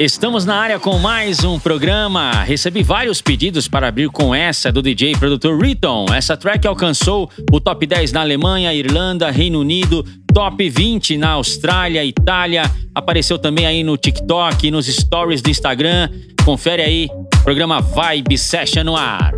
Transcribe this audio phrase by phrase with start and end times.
[0.00, 2.42] Estamos na área com mais um programa.
[2.42, 6.06] Recebi vários pedidos para abrir com essa do DJ produtor Riton.
[6.10, 12.02] Essa track alcançou o top 10 na Alemanha, Irlanda, Reino Unido, top 20 na Austrália,
[12.02, 12.62] Itália.
[12.94, 16.08] Apareceu também aí no TikTok, nos stories do Instagram.
[16.46, 17.10] Confere aí,
[17.44, 19.34] programa Vibe Session no ar.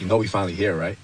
[0.00, 0.98] Know we finally here, right?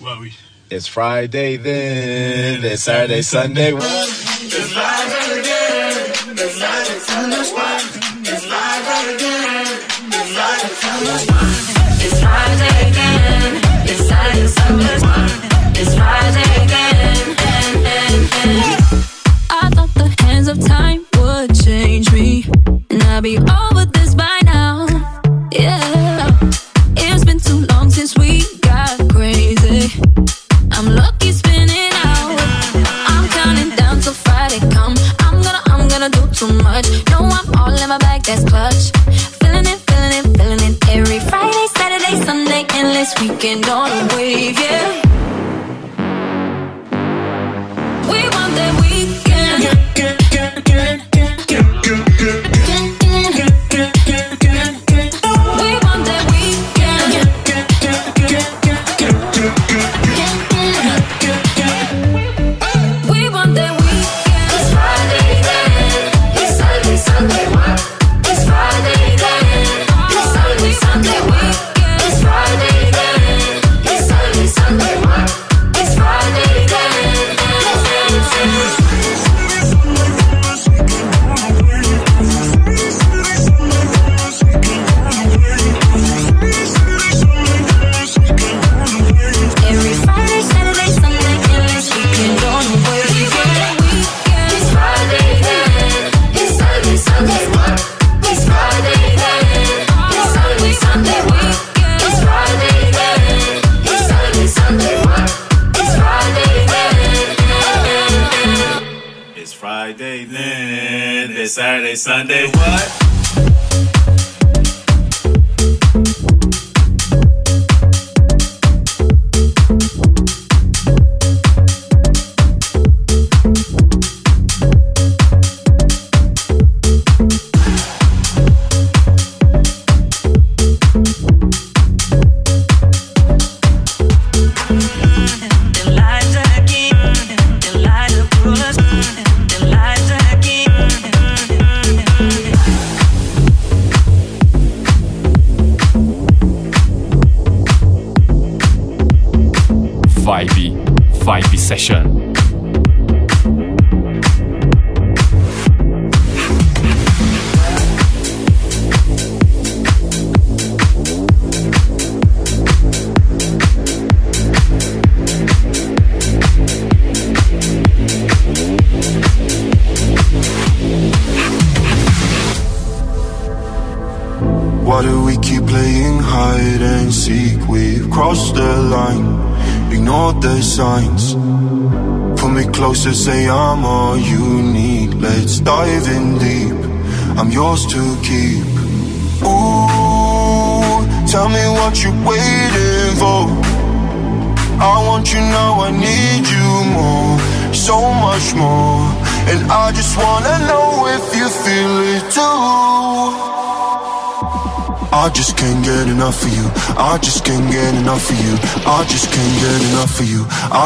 [0.00, 0.34] Well, we.
[0.70, 2.64] It's Friday then.
[2.64, 3.72] It's Saturday, Sunday.
[3.74, 6.10] It's Friday again.
[6.32, 7.36] It's Friday, Sunday.
[7.40, 9.66] It's Friday again.
[10.06, 12.06] It's Friday, Sunday.
[12.06, 12.71] It's Friday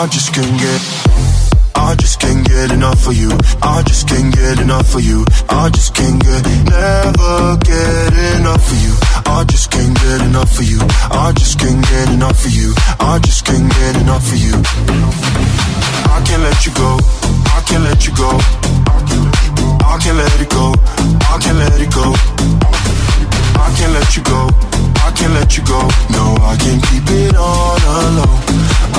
[0.06, 0.82] I just can't get.
[1.74, 3.28] I just can't get enough of you.
[3.60, 5.26] I just can't get enough of you.
[5.48, 8.94] I just can't get, never get enough of you.
[9.26, 10.78] I just can't get enough of you.
[11.10, 12.72] I just can't get enough of you.
[13.00, 14.54] I just can't get enough of you.
[16.14, 17.02] I can't let you go.
[17.50, 18.30] I can't let you go.
[19.90, 20.70] I can't let it go.
[21.34, 22.14] I can't let it go.
[23.58, 24.75] I can't let you go.
[25.16, 25.80] Can't let you go.
[26.10, 28.42] No, I can't keep it all alone.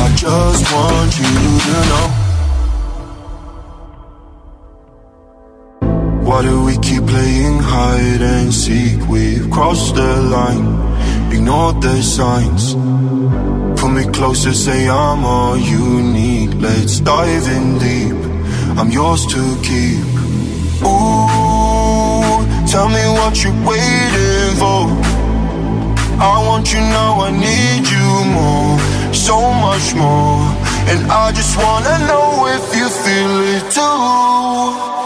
[0.03, 1.33] I just want you
[1.67, 2.07] to know.
[6.27, 8.99] Why do we keep playing hide and seek?
[9.07, 10.67] We've crossed the line,
[11.31, 12.75] ignored the signs.
[13.79, 16.55] Pull me closer, say I'm all you need.
[16.55, 18.17] Let's dive in deep.
[18.77, 20.03] I'm yours to keep.
[20.83, 25.16] Ooh, tell me what you're waiting for.
[26.19, 28.79] I want you now, I need you more,
[29.13, 30.41] so much more.
[30.89, 34.97] And I just wanna know if you feel it too.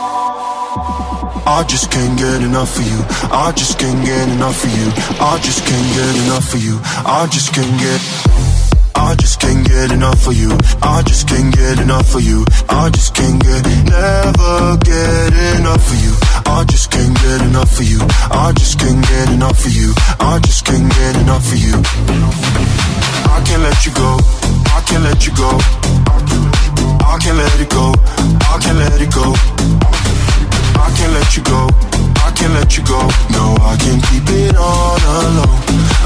[1.46, 3.00] I just can't get enough of you.
[3.30, 4.88] I just can't get enough of you.
[5.20, 6.80] I just can't get enough of you.
[7.06, 8.81] I just can't get.
[8.96, 10.52] I just can't get enough of you.
[10.82, 12.46] I just can't get enough of you.
[12.70, 16.14] I just can't get, never get enough of you.
[16.46, 18.00] I just can't get enough of you.
[18.32, 19.94] I just can't get enough of you.
[20.20, 21.76] I just can't get enough of you.
[23.32, 24.18] I can't let you go.
[24.76, 25.50] I can't let you go.
[27.06, 27.94] I can't let it go.
[28.48, 29.34] I can't let it go.
[30.80, 31.68] I can't let you go.
[32.24, 33.00] I can't let you go.
[33.32, 35.62] No, I can't keep it all alone.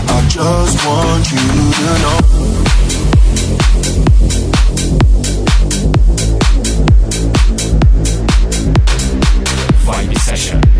[0.07, 2.64] I just want you to know.
[10.35, 10.74] Session.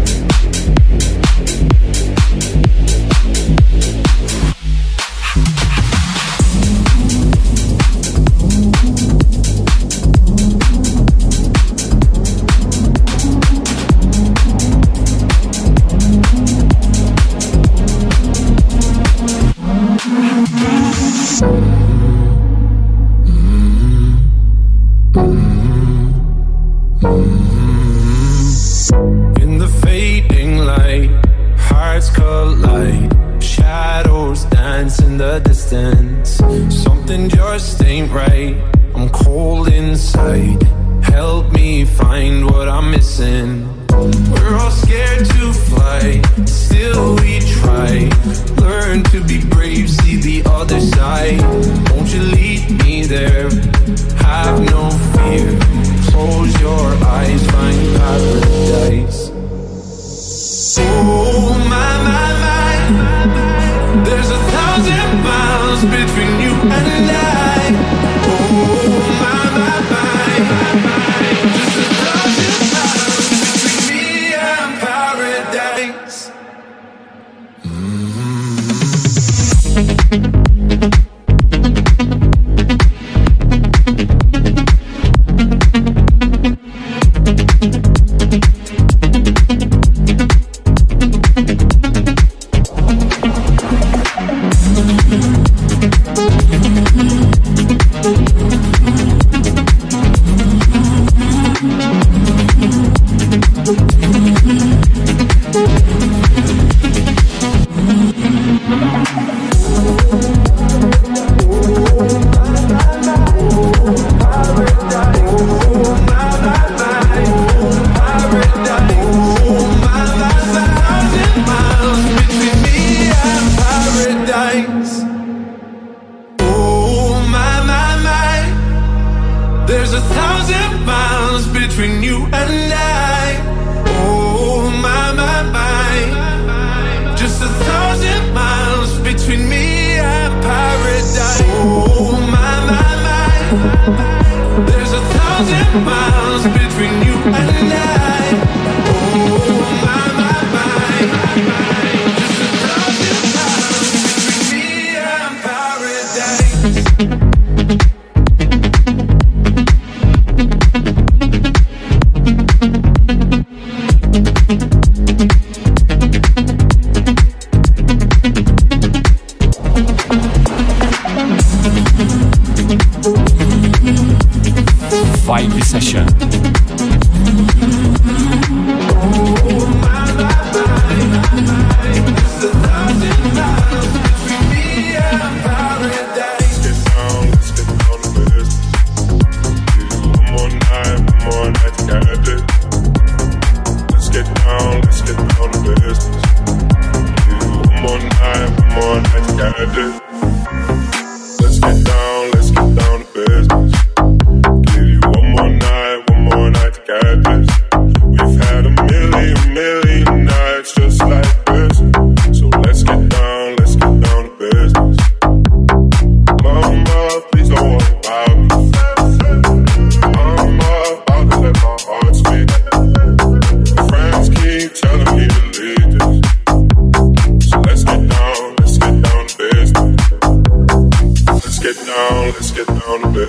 [147.26, 147.95] And now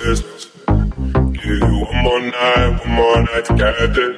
[0.06, 0.46] this.
[0.66, 4.16] Give you one more night, one more night together.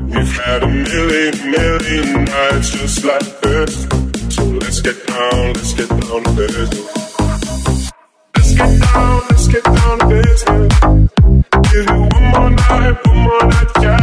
[0.00, 3.86] We've had a million, million nights just like this.
[4.34, 7.92] So let's get down, let's get down to business.
[8.36, 10.72] Let's get down, let's get down to business.
[11.72, 14.01] Give you one more night, one more night together.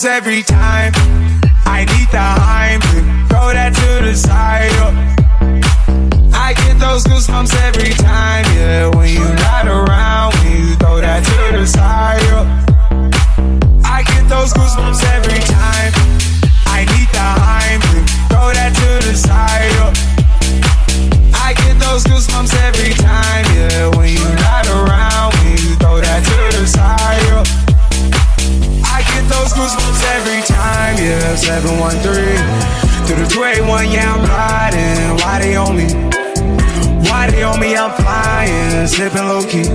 [0.00, 0.92] Those every time.
[1.66, 4.70] I need the Heimlich, throw that to the side.
[4.72, 6.32] yeah.
[6.32, 8.88] I get those goosebumps every time, yeah.
[8.96, 12.22] When you're not around, when you throw that to the side.
[12.22, 12.46] yeah.
[13.84, 15.92] I get those goosebumps every time.
[16.66, 19.70] I need the Heimlich, throw that to the side.
[19.76, 19.92] yeah.
[21.46, 23.59] I get those goosebumps every time, yeah.
[31.60, 35.16] 713 through the 281, yeah, I'm riding.
[35.20, 35.88] Why they on me?
[37.04, 37.76] Why they on me?
[37.76, 39.68] I'm flying, sipping low key.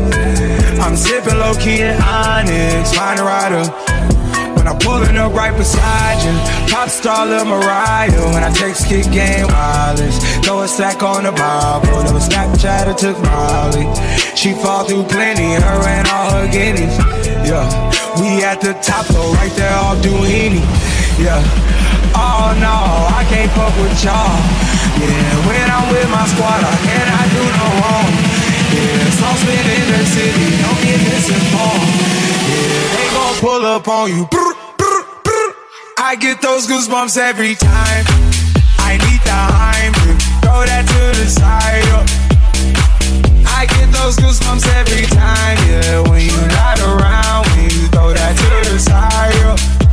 [0.82, 3.70] I'm sipping low key in Onyx, find a rider.
[4.58, 6.34] When I'm pulling up right beside you,
[6.74, 8.34] pop star Lil Mariah.
[8.34, 12.02] When I text kick game wireless, throw a stack on the Bible.
[12.02, 13.86] Never Snapchat or took Molly.
[14.36, 16.98] She fall through plenty, her and all her guineas.
[17.46, 17.70] Yeah,
[18.18, 20.95] we at the top though, right there off Duini.
[21.18, 21.40] Yeah.
[22.14, 22.76] Oh no,
[23.16, 24.36] I can't fuck with y'all.
[25.00, 28.12] Yeah, when I'm with my squad, I cannot do no wrong.
[28.76, 31.92] Yeah, saucepan in the city, don't get misinformed.
[32.52, 34.26] Yeah, they gon' pull up on you.
[34.28, 35.56] Brr, brr, brr.
[35.98, 38.04] I get those goosebumps every time.
[38.80, 41.84] I need the Heimlich, throw that to the side.
[41.88, 43.48] yeah.
[43.56, 46.00] I get those goosebumps every time, yeah.
[46.10, 49.34] When you're not around, when you throw that to the side.
[49.36, 49.85] yeah.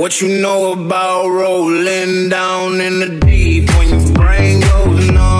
[0.00, 3.68] What you know about rolling down in the deep?
[3.76, 5.39] When your brain goes numb,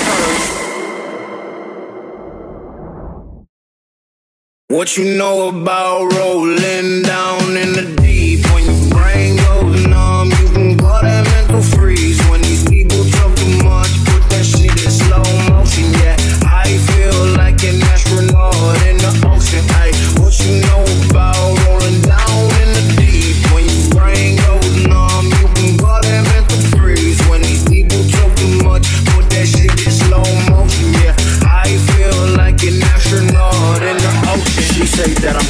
[4.71, 8.45] What you know about rolling down in the deep?
[8.53, 11.90] When your brain goes numb, you can call that mental freeze.
[35.03, 35.40] Say that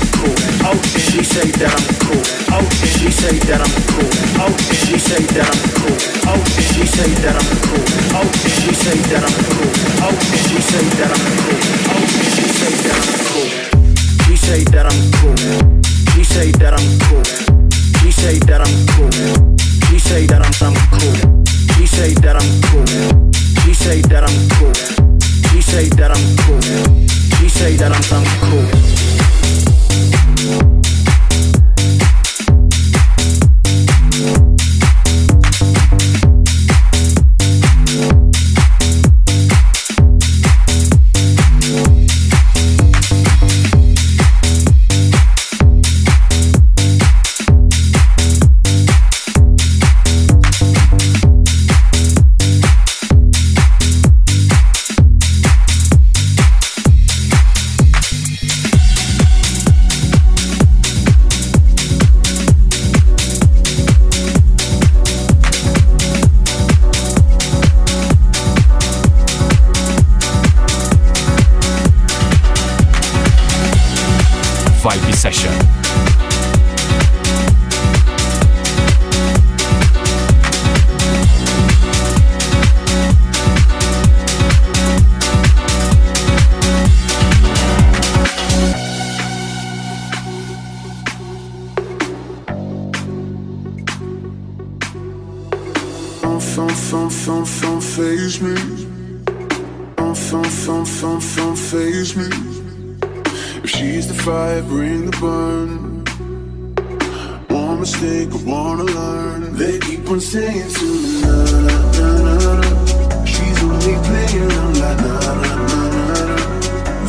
[107.82, 109.58] mistake, I wanna learn.
[109.58, 113.26] They keep on saying to me, na na na na.
[113.26, 115.82] She's only playing, I'm like na na na
[116.30, 116.38] na.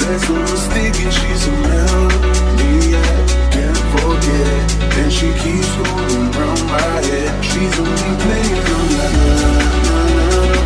[0.00, 2.96] There's no mistaking, she's a melody.
[2.96, 3.12] I
[3.54, 4.64] can't forget.
[5.00, 7.32] And she keeps going round my head.
[7.44, 10.56] She's only playing, I'm like na na na na.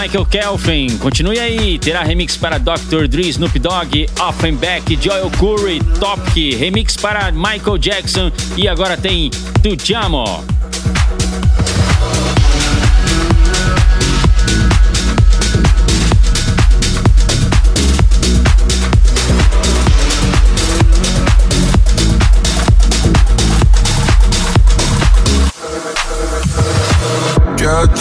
[0.05, 0.97] Michael Kelvin.
[0.99, 3.07] Continue aí, terá remix para Dr.
[3.07, 9.31] Dre, Snoop Dogg, Offenbeck, Joel Curry, Topic, remix para Michael Jackson e agora tem
[9.63, 10.45] Tu Te Amo.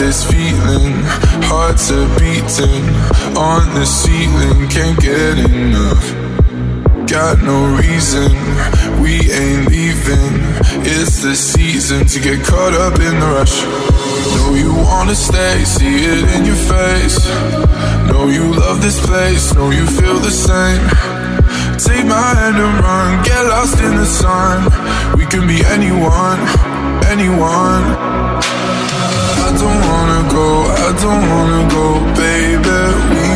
[0.04, 0.63] this feeling
[1.64, 2.84] hearts are beating
[3.36, 6.04] on the ceiling, can't get enough.
[7.08, 8.30] Got no reason,
[9.00, 10.34] we ain't leaving.
[10.84, 13.56] It's the season to get caught up in the rush.
[14.36, 17.18] Know you wanna stay, see it in your face.
[18.08, 20.84] Know you love this place, know you feel the same.
[21.86, 24.56] Take my hand and run, get lost in the sun.
[25.16, 26.40] We can be anyone,
[27.14, 27.84] anyone.
[29.46, 32.78] I don't wanna go I don't wanna go, baby.
[33.14, 33.33] We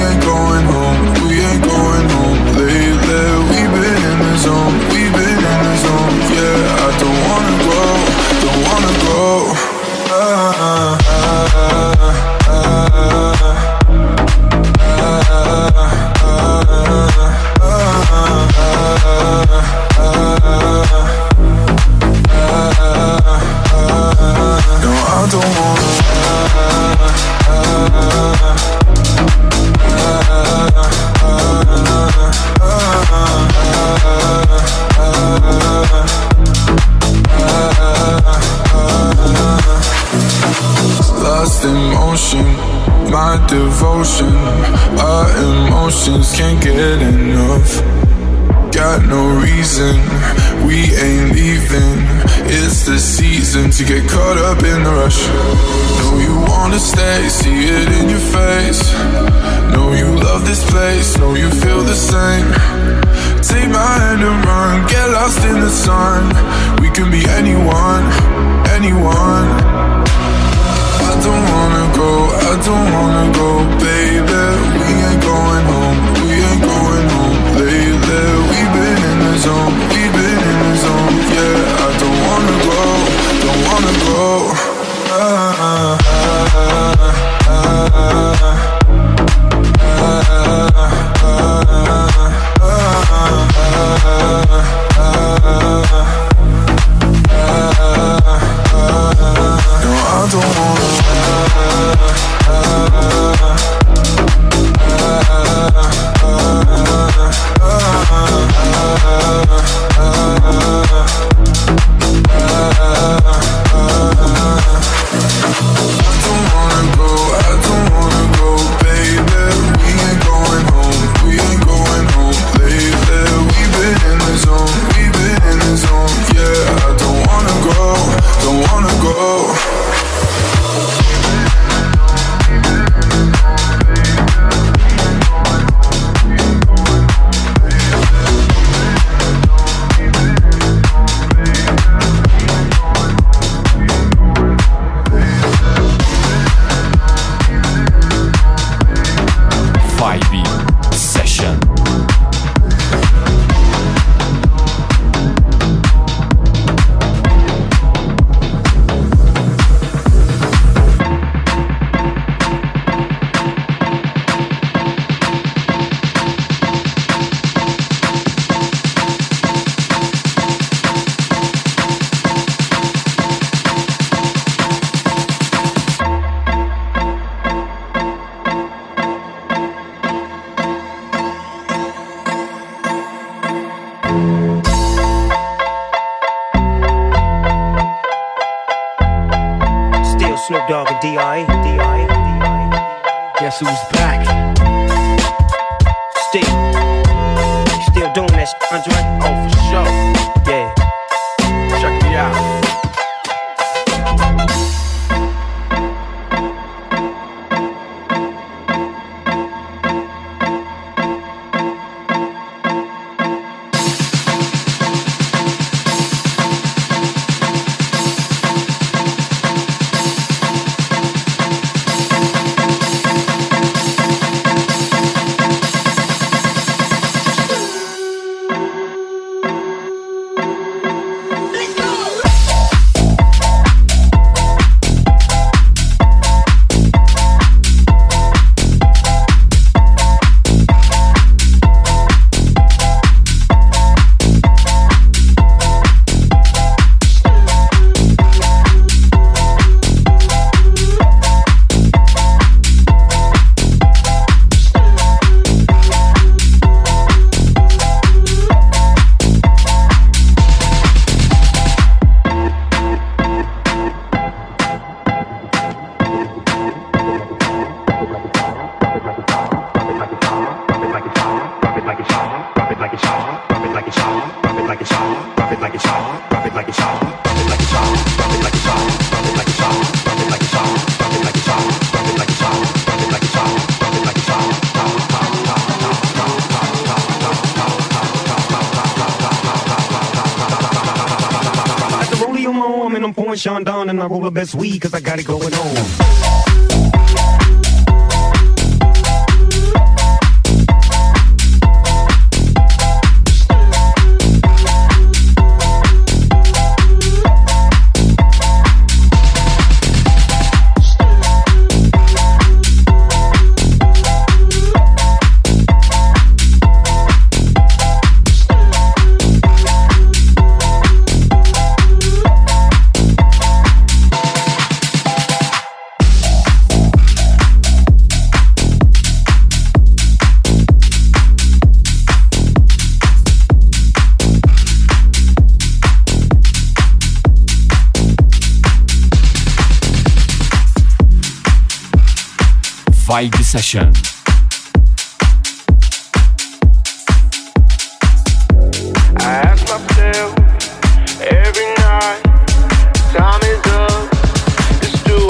[293.38, 296.27] Sean down and I roll the best weed cause I got it going on.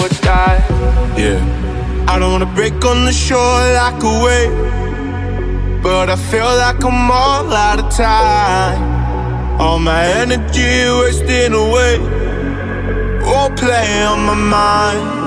[0.04, 0.60] Or die.
[1.16, 1.40] Yeah.
[2.08, 7.10] I don't wanna break on the shore like a wave, but I feel like I'm
[7.10, 8.80] all out of time.
[9.58, 11.98] All my energy wasting away,
[13.24, 15.18] won't play on my mind.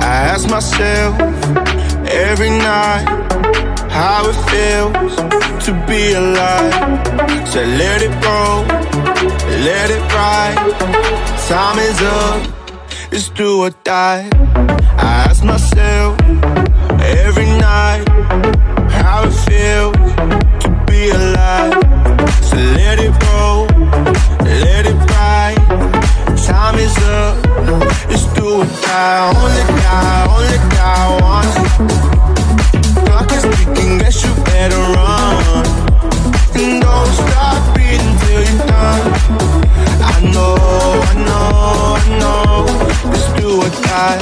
[0.00, 1.29] I ask myself
[2.10, 3.06] every night
[3.90, 5.16] how it feels
[5.64, 6.72] to be alive.
[7.48, 8.64] So let it go,
[9.64, 10.56] let it ride.
[11.48, 12.42] Time is up,
[13.12, 14.28] it's do or die.
[14.96, 16.20] I ask myself
[17.00, 18.04] every night
[18.90, 19.96] how it feels
[20.62, 21.74] to be alive.
[22.42, 23.66] So let it go,
[24.44, 25.58] let it ride.
[26.46, 27.49] Time is up,
[28.08, 29.32] it's do or die.
[29.36, 31.54] Only die, only die once.
[33.04, 35.66] Clock is ticking, guess you better run.
[36.56, 39.04] And don't stop beating till you're done.
[40.02, 40.56] I know,
[41.10, 42.50] I know, I know.
[43.10, 44.20] Let's do or die.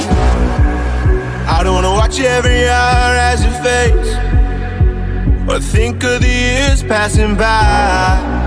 [1.47, 4.09] I don't wanna watch every hour as it fades.
[5.49, 8.37] Or think of the years passing by.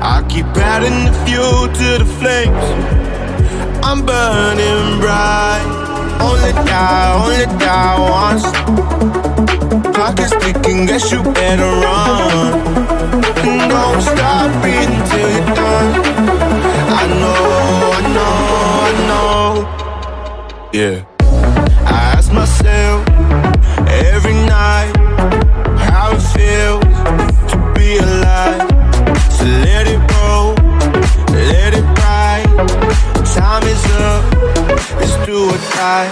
[0.00, 2.97] I keep adding the fuel to the flames.
[3.82, 5.66] I'm burning bright.
[6.20, 8.46] Only die, only die once.
[9.94, 12.18] Clock is ticking, guess you better run.
[13.46, 15.90] And don't stop breathing till you're done.
[17.00, 17.42] I know,
[17.98, 18.36] I know,
[18.88, 19.38] I know.
[20.72, 21.04] Yeah.
[21.86, 22.77] I ask myself
[35.58, 36.08] or die.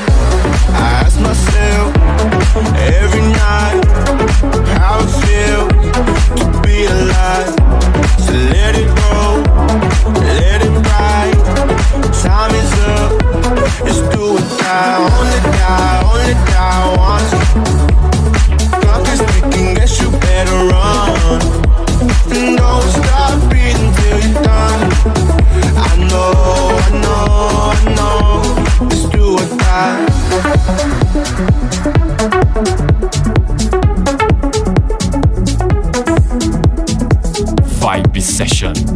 [0.75, 1.89] I ask myself
[2.99, 3.81] every night
[4.79, 5.69] how it feels
[6.39, 7.51] to be alive.
[8.25, 9.37] So let it roll,
[10.39, 11.39] let it ride.
[12.23, 13.11] Time is up,
[13.89, 14.97] it's do or die.
[15.17, 17.33] Only die, only die once.
[18.81, 21.41] Clock is ticking, guess you better run.
[22.57, 23.56] Don't stop
[37.79, 38.96] Vibe Session.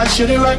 [0.00, 0.58] I should it right.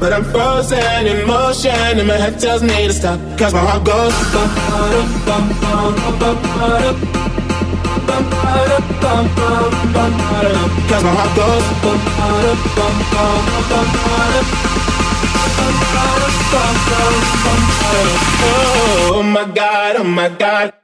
[0.00, 3.20] But I'm frozen in motion, and my head tells me to stop.
[3.38, 4.14] Cause my heart goes.
[10.88, 11.64] Cause my heart goes.
[18.40, 20.77] Oh my god, oh my god.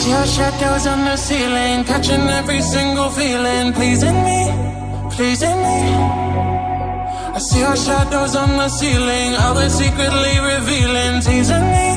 [0.06, 4.40] See our shadows on the ceiling, catching every single feeling, pleasing me,
[5.10, 5.78] pleasing me.
[7.34, 11.88] I see your shadows on the ceiling, all secretly revealing, teasing me,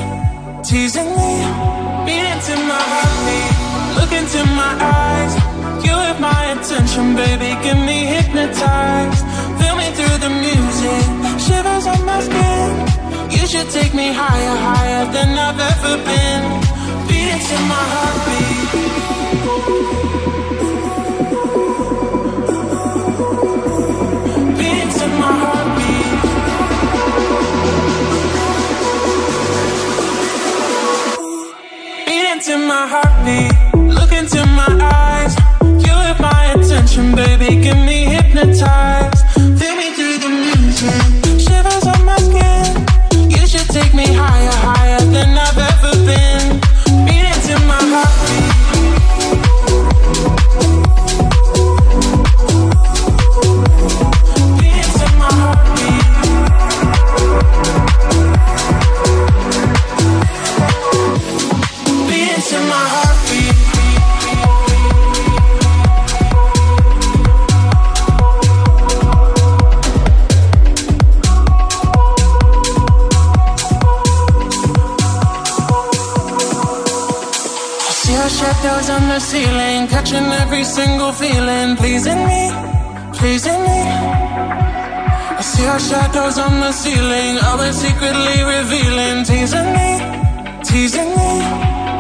[0.66, 1.34] teasing me.
[2.10, 3.51] Beat into my heartbeat,
[4.01, 4.74] look into my
[5.05, 5.34] eyes.
[5.86, 9.22] You have my attention, baby, get me hypnotized.
[9.62, 11.05] Feel me through the music,
[11.45, 12.74] shivers on my skin.
[13.38, 16.69] You should take me higher, higher than I've ever been.
[17.10, 18.60] Beat into my heartbeat.
[24.57, 26.10] Beat into my heartbeat.
[32.05, 33.53] Beat into my heartbeat.
[33.97, 35.34] Look into my eyes.
[35.86, 37.49] You have my attention, baby.
[37.64, 39.26] Get me hypnotized.
[39.60, 41.01] Feel me through the music.
[41.45, 42.66] Shivers on my skin.
[43.30, 45.69] You should take me higher, higher than ever
[79.20, 82.52] ceiling, catching every single feeling, pleasing me,
[83.14, 83.80] pleasing me.
[85.38, 89.90] I see our shadows on the ceiling, all they secretly revealing, teasing me,
[90.64, 91.32] teasing me.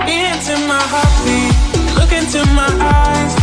[0.05, 1.55] Beat into my heartbeat,
[1.97, 3.38] look into my eyes.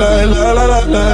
[0.00, 1.09] la la la la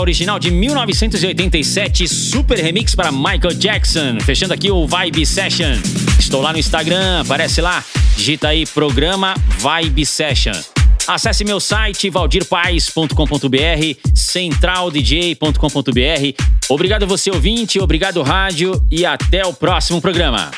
[0.00, 4.18] original de 1987, super remix para Michael Jackson.
[4.20, 5.76] Fechando aqui o Vibe Session.
[6.18, 7.84] Estou lá no Instagram, aparece lá.
[8.16, 10.54] Digita aí programa Vibe Session.
[11.06, 16.42] Acesse meu site valdirpaes.com.br, centraldj.com.br.
[16.68, 20.50] Obrigado você ouvinte, obrigado rádio e até o próximo programa.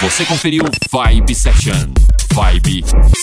[0.00, 1.92] Você conferiu Vibe Session.
[2.32, 2.82] Vibe